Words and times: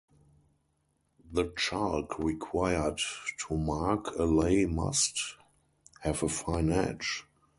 The 1.31 1.53
chalk 1.55 2.17
required 2.17 2.99
to 3.47 3.55
mark 3.55 4.15
a 4.17 4.23
lay 4.23 4.65
must 4.65 5.35
have 5.99 6.23
a 6.23 6.27
fine 6.27 6.71
edge. 6.71 7.27